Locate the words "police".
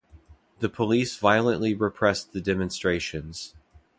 0.67-1.15